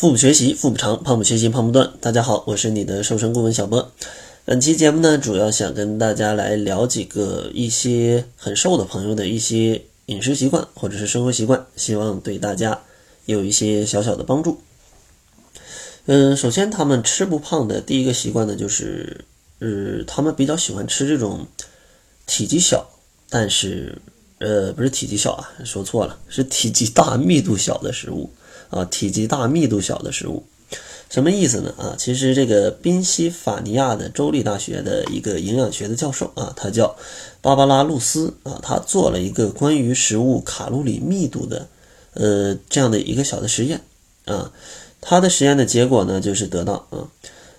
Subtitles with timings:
[0.00, 1.92] 腹部学习，腹部长；胖不学习，胖不断。
[2.00, 3.92] 大家好，我是你的瘦身顾问小波。
[4.46, 12.80] 本期节目呢，主要想跟大家来聊几个一些很瘦的朋友的一些饮食习惯或者是生活习惯，希望对大家
[13.26, 14.62] 有一些小小的帮助。
[16.06, 19.22] 嗯，首先他们吃不胖的第一个习惯呢，就是
[19.58, 21.46] 呃，他们比较喜欢吃这种
[22.24, 22.88] 体积小，
[23.28, 24.00] 但是
[24.38, 28.30] 呃，不是体积小啊，说错了，是体积大、密度小的食物
[28.70, 30.44] 啊，体积大、密度小的食物，
[31.10, 31.74] 什么意思呢？
[31.76, 36.96] 啊，其实这个宾夕法尼亚的州立大学的一个营养学的教授啊，他叫
[37.42, 41.68] 芭芭拉·露丝啊，他做了一个关于食物卡路里密度的
[42.14, 43.80] 呃这样的一个小的实验
[44.24, 44.52] 啊。
[45.00, 47.08] 他的实验的结果呢，就是得到啊，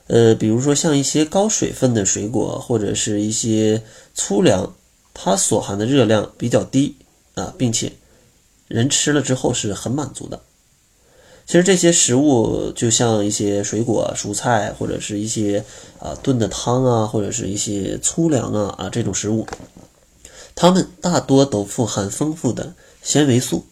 [0.07, 3.81] 呃，比如说像一些高水分的水果或者是一些
[4.13, 4.73] 粗粮，
[5.13, 6.95] 它所含的热量比较低
[7.33, 7.91] 啊，并且
[8.67, 10.39] 人吃了之后是很满足的。
[11.51, 15.61] 其实这些食物就像一些水果、蔬菜或者是一些
[15.99, 19.45] 啊炖的汤啊，或者是一些粗粮啊啊这种食物，
[20.55, 23.65] 它们大多都富含丰富的纤维素。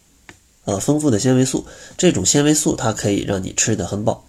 [0.66, 1.66] 呃，丰富的纤维素，
[1.97, 4.25] 这种纤维素它可以让你吃得很饱。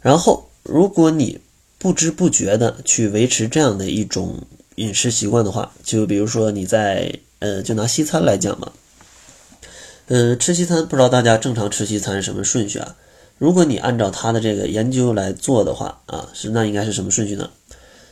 [0.00, 1.40] 然后，如果你
[1.76, 4.36] 不知不觉的去维持这样的一种
[4.76, 8.70] 饮食习惯的话，就比如说你在呃，就拿西餐来讲嘛，
[10.08, 12.96] 呃，吃西餐不知道大家正常吃西餐是什么顺序啊？
[13.36, 17.50] 如果你按照他的这个研究来做的话啊，是那应该是什么顺序呢？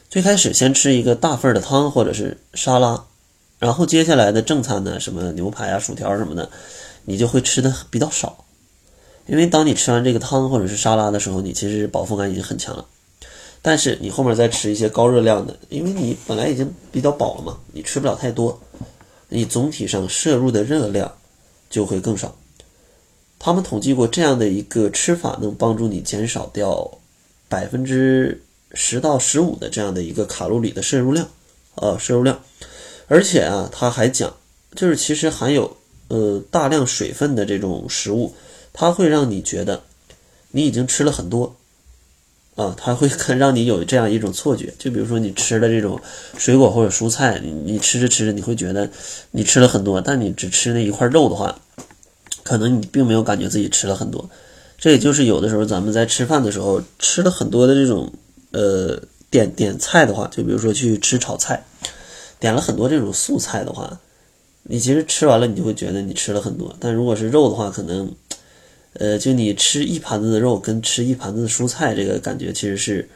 [0.08, 3.04] 最开始先吃一个大份的汤或者是沙拉，
[3.58, 6.48] 然后接下来的正餐呢，什么牛排啊、薯条什么的。
[7.08, 8.44] 你就会吃的比较少，
[9.26, 12.84] 因为当你吃完这个汤或者是沙拉的时候，你其实饱腹感已经很强了。
[13.62, 18.60] 但是你后面再吃一些高热量的，因为你本来已经比较饱了嘛，你吃不了太多，
[19.28, 21.10] 你总体上摄入的热量
[21.70, 22.36] 就会更少。
[23.38, 26.98] 他们统计过这样的一个吃法，能帮助你减少掉
[27.48, 31.28] 百分之十到十五的这样的一个卡路里的摄入量，
[31.74, 32.40] 呃，摄入量。
[33.06, 34.34] 而且啊，他还讲，
[34.74, 35.76] 就是其实含有。
[36.08, 38.32] 呃，大量水分的这种食物，
[38.72, 39.82] 它会让你觉得
[40.52, 41.56] 你已经吃了很多
[42.56, 44.74] 啊，它会让你有这样一种错觉。
[44.78, 46.00] 就比如说你吃的这种
[46.36, 48.90] 水果或者蔬菜，你你吃着吃着，你会觉得
[49.30, 51.58] 你吃了很多，但你只吃那一块肉的话，
[52.42, 54.28] 可能你并没有感觉自己吃了很多。
[54.78, 58.12] 这也就是有的时候咱们在吃饭的时候吃了很多的这种
[58.52, 59.00] 呃
[59.30, 61.64] 点点菜的话，就比如说去吃炒菜，
[62.40, 64.00] 点了很多这种素菜的话。
[64.68, 66.74] 你其实吃完了，你就会觉得你吃了很多。
[66.80, 68.12] 但如果是肉的话，可能，
[68.98, 73.08] 呃，就你吃一盘子的肉跟吃一盘子的蔬菜，这个感觉其实是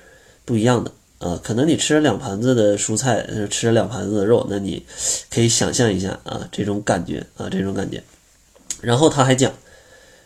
[0.45, 1.41] 不一样的啊。
[1.43, 4.85] 可能你吃了两盘子的蔬菜，吃了两盘子的肉，那你
[5.31, 8.03] 可以想象一下啊，这种感觉啊，这种感觉。
[8.81, 9.53] 然后他还讲，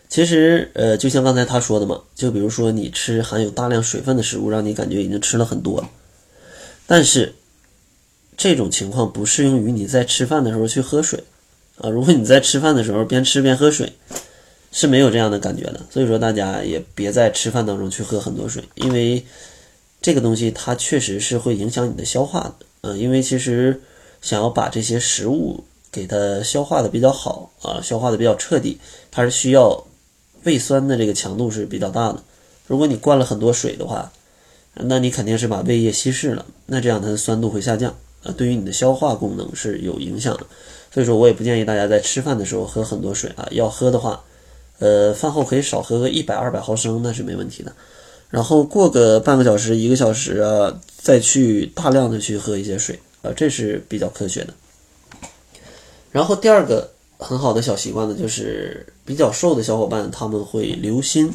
[0.09, 5.87] 其实呃，就像刚才他说的嘛，就比如说你吃含有大量水分的食物，让你感觉已经吃了很多，
[6.87, 7.33] 但是。
[8.37, 11.23] 这种情况不适用于你在吃饭的时候去喝水，
[11.77, 13.93] 啊，如果你在吃饭的时候边吃边喝水，
[14.75, 15.79] 是没有这样的感觉的。
[15.89, 19.25] 所以说大家也别在吃饭当中去喝很多水，因为
[20.01, 23.81] 这个东西它确实是会影响你的消化的，嗯，因为其实
[24.21, 28.77] 想要把这些食物给它消化的比较好啊，消化的比较彻底，
[29.11, 29.85] 它是需要
[30.43, 32.21] 胃酸的这个强度是比较大的。
[32.67, 34.11] 如果你灌了很多水的话，
[34.73, 37.95] 那你肯定是把胃液稀释了，那这样它的酸度会下降。
[38.23, 40.45] 啊，对于你的消化功能是有影响的，
[40.91, 43.47] 所以说我也不建议大家在吃饭的时候喝很多水啊。
[43.51, 44.23] 要喝的话，
[44.79, 47.71] 呃，饭后可以少喝个一百二百毫升，那是没问题的。
[48.29, 54.53] 然后过个半个小时、一个小时啊，再去大量的去喝一些水啊，这是比较科学的。
[56.11, 61.33] 然后第二个很好的小习惯呢，就是比较瘦的小伙伴他们会留心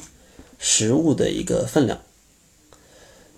[0.59, 1.99] 食物的一个分量。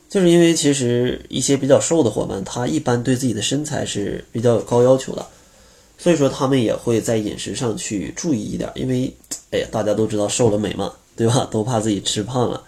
[0.08, 5.26] 就是因为其实一些比较瘦的伙伴，他一般对自己的身材是比较有高要求的，
[6.02, 8.68] 所以说他们也会在饮食上去注意一点。
[8.74, 9.14] 因为，
[9.52, 11.48] 哎呀，大家都知道瘦了美嘛，对吧？
[11.48, 12.60] 都怕自己吃胖了，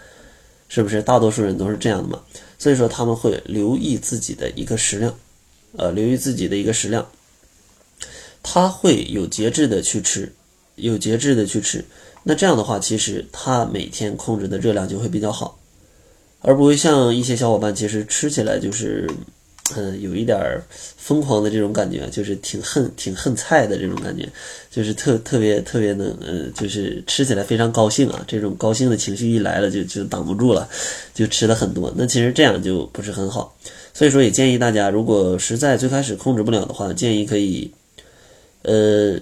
[0.68, 1.02] 是不是？
[1.02, 2.22] 大多数人都是这样的嘛。
[2.60, 5.12] 所以说他们会留意自己的一个食量，
[5.76, 7.04] 呃，留意自己的一个食量，
[8.40, 10.32] 他会有节制的去吃，
[10.76, 11.84] 有节制的去吃。
[12.22, 15.58] 那这样的话，其实他每天控制的热量就会比较好。
[16.46, 19.10] 而不会像一些小伙伴，其实吃起来就是，
[19.74, 20.38] 嗯，有一点
[20.98, 24.28] 疯狂的这种感觉，就是挺恨、挺恨菜的这种感觉，
[24.70, 30.68] 就是特特别特别的，呃，就是吃起来非常高兴啊，这种高兴的情绪一来了，就就挡不住了，
[31.14, 31.90] 就吃了很多。
[31.96, 33.56] 那其实这样就不是很好，
[33.94, 37.72] 所以说也建议大家，如果实在最开始控制不了的话，建议可以，
[38.62, 39.18] 呃，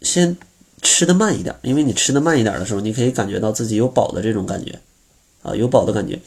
[0.00, 0.34] 先
[0.80, 4.78] 吃的慢一点，因为你吃的慢一点的时候，你可以感觉到自己有饱的这种感觉，
[5.42, 6.18] 啊，有饱的感觉。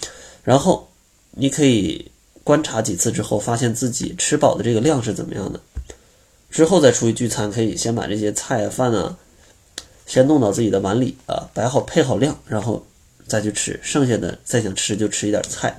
[0.44, 0.88] 然后
[1.32, 2.12] 你可以
[2.48, 5.60] 观察几次之后，发现自己吃饱的这个量是怎么样的。
[6.50, 9.18] 之后再出去聚餐，可以先把这些菜饭啊，
[10.06, 12.88] 先弄到自己的碗里啊，摆好配好量，然后
[13.28, 13.78] 再去吃。
[13.84, 15.78] 剩下的再想吃就吃一点菜，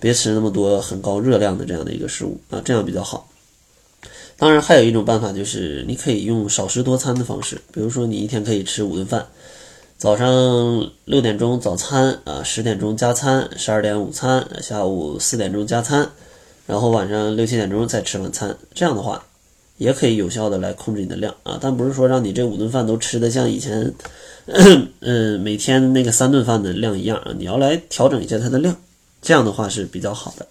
[0.00, 3.28] 别吃那么多很高热量的这样的一个食物啊，这样比较好。
[4.38, 9.26] 当然，还有一种办法就是你可以用少食多餐的方式，比如说你一天可以吃五顿饭，
[9.98, 16.08] 早上六点钟早餐啊，十点钟加餐，十二点午餐，下午四点钟加餐，
[16.66, 18.56] 然后晚上六七点钟再吃晚餐。
[18.72, 19.24] 这样的话。
[19.76, 23.94] 也可以有效的来控制你的量啊，但不是说让你这五顿饭都吃的像以前，
[24.46, 28.76] 嗯， 每天那个三顿饭的量一样啊，你要来调整一下它的量，
[29.22, 30.48] 这样的话是比较好的。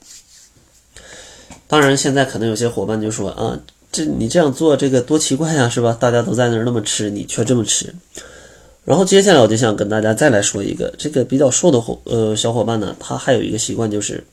[1.67, 3.59] 当然，现在可能有些伙伴就说啊，
[3.91, 5.97] 这你这样做这个多奇怪呀，是吧？
[5.99, 7.94] 大家都在那儿那么吃，你却这么吃。
[8.87, 14.23] 然后接下来我就想跟大家再来说一个，这个比较瘦的伙呃小伙伴呢，他还有一个习惯就是，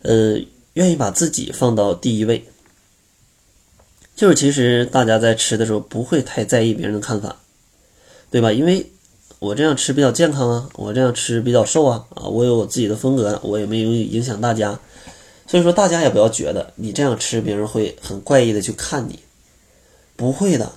[0.00, 0.40] 呃，
[0.72, 2.42] 愿意把自己放到第一位。
[4.16, 7.36] 就是其实大家在吃的时候不会太在意别人的看法，
[8.30, 8.50] 对吧？
[8.50, 8.90] 因为
[9.40, 14.80] 我这样吃比较健康啊，我这样吃比较瘦啊，啊，我有我自己的风格，我也没有影响大家，
[15.46, 19.18] 所以说大家也不要觉得你这样吃别人会很怪异的去看你，
[20.16, 20.72] 不会的，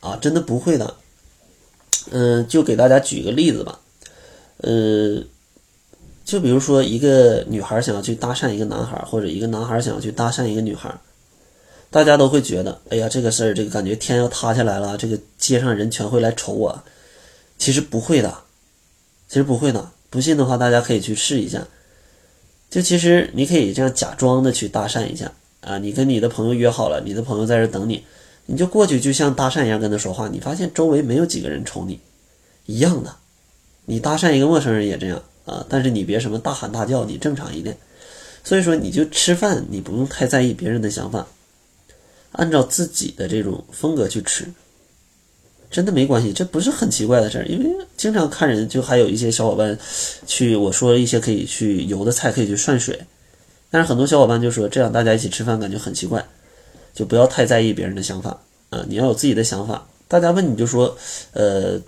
[0.00, 0.94] 啊，真的不会的。
[2.10, 3.78] 嗯，就给大家举个例子吧，
[4.58, 5.22] 呃，
[6.24, 10.92] 就比如说一个女孩想要去搭讪一个男孩，或者一个男孩想要去搭讪一个女孩。
[11.90, 16.82] 大家都会觉得，哎呀，这个事儿，这个感觉天要塌下来了，这个街上人全会来瞅我。
[17.58, 18.34] 其实不会的，
[19.28, 19.90] 其实不会的。
[20.08, 21.68] 不信的话，大家可以去试一下。
[22.70, 28.02] 就其实你可以这样假装的去搭讪一下啊，你跟你的朋友约好了，你的朋友在这等你，
[28.46, 30.28] 你就过去，就像搭讪一样跟他说话。
[30.28, 31.98] 你发现周围没有几个人瞅你，
[32.66, 33.14] 一样的。
[33.84, 37.76] 你搭讪一个陌生人也这样啊，但是你别什么大喊大叫，你正常一点。
[38.44, 41.26] 所以说，你就吃饭，你不用太在意别人的想法。
[42.32, 44.46] 按照自己的这种风格去吃，
[45.70, 47.46] 真的没关系，这不是很奇怪的事儿。
[47.46, 49.78] 因为经常看人，就还有一些小伙伴
[50.26, 52.98] 去我说一些可以去油的菜，可以去涮水。
[53.70, 56.24] 但是很多小伙伴就说这样大家一起吃饭感觉很奇怪，
[56.94, 58.38] 就不要太在意别人的想法
[58.70, 58.84] 啊！
[58.88, 59.86] 你要有自己的想法。
[60.08, 60.96] 大家问你就说，
[61.32, 61.78] 呃，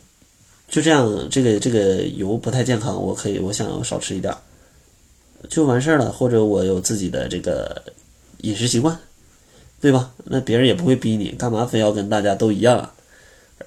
[0.68, 4.34] 就这样，这个这个油不太健康，我可以我想要少吃一点，
[5.48, 6.10] 就完事儿了。
[6.10, 7.82] 或者我有自己的这个
[8.38, 8.98] 饮食习惯。
[9.80, 10.10] 对吧？
[10.24, 12.90] 那别人也不会逼你，干嘛非要跟大家都一样啊？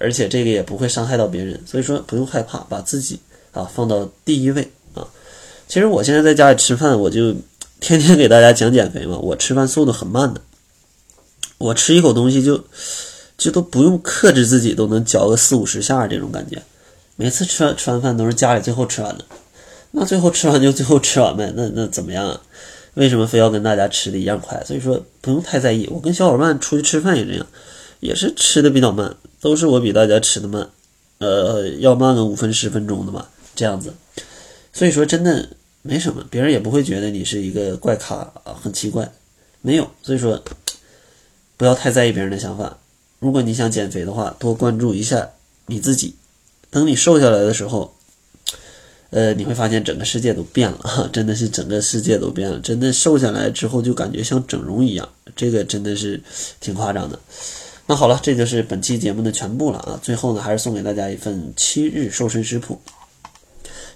[0.00, 3.20] 而且这个也不会伤害到别人，所以说不用害怕，把自己
[3.52, 5.06] 啊放到第一位啊。
[5.68, 7.32] 其实我现在在家里吃饭，我就
[7.78, 9.16] 天天给大家讲减肥嘛。
[9.16, 10.40] 我吃饭速度很慢的，
[11.58, 12.64] 我吃一口东西就
[13.36, 16.62] 就都不用克制自己，都能嚼个四五十下这种感觉。
[17.16, 19.24] 每次吃完吃完饭都是家里最后吃完的，
[19.90, 22.40] 那最后吃完就最后吃完呗，那那怎么样啊？
[22.94, 24.60] 为什么非要跟大家吃的一样快？
[24.64, 25.88] 所以说不用太在意。
[25.90, 27.46] 我跟小伙伴出去吃饭也这样，
[28.00, 30.68] 也是吃的比较慢，都是我比大家吃的慢，
[31.18, 33.92] 呃，要慢个五分十分钟的吧，这样子。
[34.72, 35.48] 所以说真的
[35.82, 38.14] 没什么，别人也不会觉得你是一个怪咖
[38.44, 39.10] 啊，很奇怪，
[39.60, 39.88] 没有。
[40.02, 40.42] 所以说
[41.58, 42.78] 不要太在意别人的想法。
[43.18, 45.28] 如果你想减肥的话，多关注一下
[45.66, 46.14] 你自己。
[46.70, 47.94] 等你瘦下来的时候。
[49.10, 52.60] 呃，你会发现整个世界都变了，真的是整个世界都变了。
[52.60, 56.22] 真的瘦下来之后就感觉像整容一样，这个真的是
[56.60, 57.18] 挺夸张的。
[57.86, 59.98] 那好了，这就是本期节目的全部了啊！
[60.02, 62.78] 最后呢，还是送给大家一份七日瘦身食谱。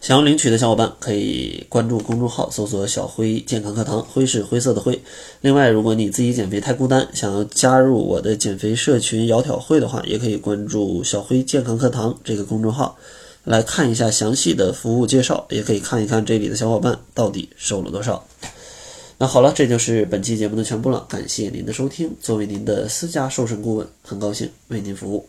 [0.02, 5.00] 想要领取的小伙伴可以关注公众号，搜索“小辉健康课堂”，辉是灰色的灰。
[5.42, 12.98] 另外，如果你自己减肥太孤单，想要加入我的减肥社群“窈窕会”的话，也可以关注“小辉健康课堂”这个公众号。
[13.44, 18.26] 来看一下详细的服务介绍，也可以看一看这里的小伙伴到底瘦了多少。
[19.18, 22.10] 那好了，这就是本期节目的全部了，感谢您的收听。
[22.20, 25.24] 作为您的私家瘦身顾问，很高兴为您服务。